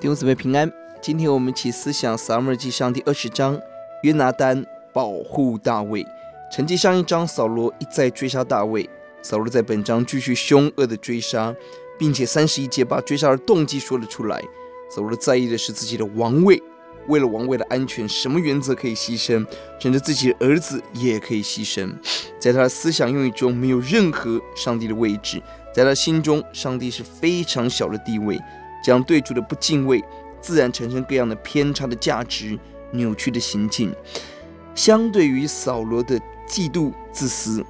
[0.00, 3.60] 弟兄姊妹平安，今天我们一起思想撒母耳记上第二十章，
[4.02, 4.64] 约拿单
[4.94, 6.06] 保护大卫。
[6.50, 8.88] 承接上一章，扫罗一再追杀大卫，
[9.20, 11.54] 扫罗在本章继续凶恶的追杀，
[11.98, 14.42] 并且三十一节把追杀的动机说了出来。
[14.90, 16.62] 扫罗在意的是自己的王位，
[17.08, 19.46] 为了王位的安全，什么原则可以牺牲，
[19.78, 21.92] 甚至自己的儿子也可以牺牲。
[22.38, 25.42] 在他的思想用语中，没有任何上帝的位置，
[25.74, 28.40] 在他心中，上帝是非常小的地位。
[28.82, 30.02] 将对主的不敬畏，
[30.40, 32.58] 自然产生各样的偏差的价值、
[32.92, 33.94] 扭曲的行径。
[34.74, 37.64] 相对于扫罗的嫉妒、自私，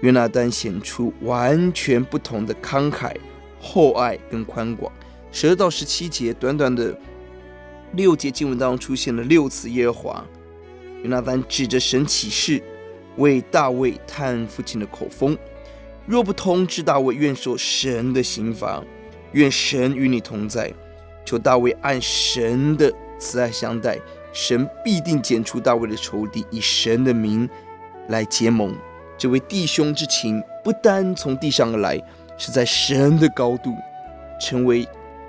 [0.00, 3.14] 约拿单显出完全不同的慷慨、
[3.60, 4.92] 厚爱跟宽广。
[5.32, 6.96] 十二到十七节，短短的
[7.94, 10.24] 六节经文当中出现了六次耶和华。
[11.02, 12.62] 约拿单指着神起誓，
[13.16, 15.36] 为大卫探父亲的口风，
[16.06, 18.84] 若不通知大卫，愿受神的刑罚。
[19.32, 20.72] 愿神与你同在，
[21.24, 23.98] 求大卫按神的慈爱相待，
[24.32, 27.48] 神必定剪除大卫的仇敌，以神的名
[28.08, 28.74] 来结盟。
[29.18, 32.00] 这位弟兄之情不单从地上而来，
[32.36, 33.74] 是在神的高度，
[34.40, 34.86] 成为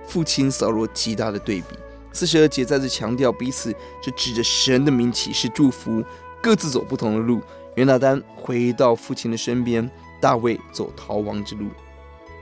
[0.08, 1.78] 父亲扫罗极大的对比。
[2.12, 6.04] 四十二节再次强调彼此是指着神的名起誓祝福，
[6.42, 7.42] 各自走不同的路。
[7.76, 9.90] 约拿单回到父亲的身边，
[10.22, 11.66] 大卫走逃亡之路。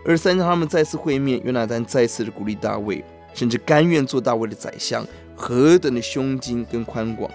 [0.04, 7.30] 二十三章他们再次会面，约拿单再次的鼓励大卫，甚至甘愿做大卫的宰相，何等的胸襟跟宽广！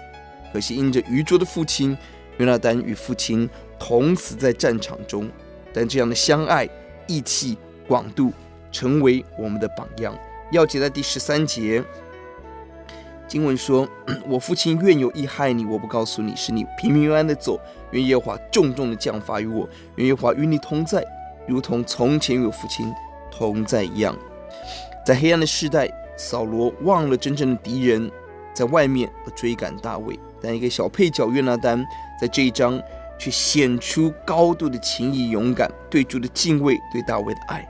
[0.51, 1.97] 可惜因着愚拙的父亲，
[2.37, 5.29] 约拿单与父亲同死在战场中。
[5.73, 6.67] 但这样的相爱、
[7.07, 7.57] 义气、
[7.87, 8.33] 广度，
[8.69, 10.13] 成为我们的榜样。
[10.51, 11.81] 要记在第十三节，
[13.29, 13.87] 经文说
[14.27, 17.57] ：“我父亲愿有意害你，我不告诉你，是你平平安安的走。
[17.91, 21.01] 愿耶和华重重的降罚于我，愿耶和华与你同在。”
[21.47, 22.93] 如同从前与我父亲
[23.31, 24.15] 同在一样，
[25.05, 28.11] 在黑暗的世代，扫罗忘了真正的敌人，
[28.53, 30.19] 在外面而追赶大卫。
[30.41, 31.83] 但一个小配角约拿单，
[32.21, 32.81] 在这一章
[33.17, 37.67] 却显出高度的情谊、勇敢、对主的敬畏、对大卫的爱。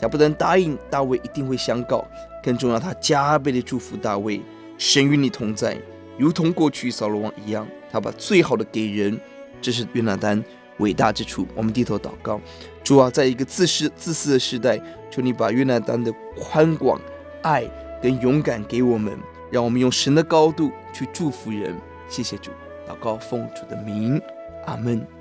[0.00, 2.04] 他不但答应大卫一定会相告，
[2.42, 4.42] 更重要，他加倍的祝福大卫，
[4.76, 5.78] 神与你同在，
[6.18, 9.18] 如同过去扫罗王一样，他把最好的给人，
[9.62, 10.42] 这是约拿单
[10.78, 11.46] 伟大之处。
[11.54, 12.40] 我们低头祷告。
[12.82, 14.80] 主啊，在一个自私自私的时代，
[15.10, 17.00] 求你把约拿单的宽广、
[17.42, 17.64] 爱
[18.02, 19.16] 跟勇敢给我们，
[19.50, 21.74] 让我们用神的高度去祝福人。
[22.08, 22.50] 谢谢主，
[22.88, 24.20] 祷告奉主的名，
[24.66, 25.13] 阿门。